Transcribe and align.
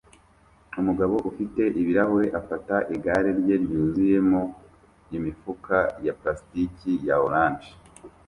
Umugabo 0.79 1.15
ufite 1.29 1.61
ibirahure 1.81 2.27
afata 2.39 2.75
igare 2.95 3.29
rye 3.39 3.55
ryuzuyemo 3.63 4.41
imifuka 5.17 5.77
ya 6.05 6.13
plastiki 6.19 6.91
ya 7.07 7.15
orange 7.25 7.69